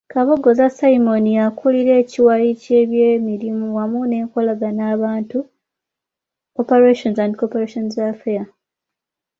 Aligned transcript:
Kabogoza 0.13 0.65
Simon 0.77 1.23
y’akulira 1.37 1.93
ekiwayi 2.01 2.49
ky’eby'emirimu 2.61 3.65
wamu 3.77 3.99
n’enkolagana 4.05 4.75
n’abantu 4.89 5.39
(Operations 6.61 7.17
and 7.23 7.33
Cooperate 7.39 7.97
Affairs). 8.13 8.49